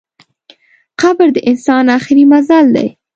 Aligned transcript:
قبر 1.01 1.27
د 1.33 1.37
انسان 1.49 1.85
اخري 1.97 2.23
منزل 2.31 2.65
دئ. 2.75 2.87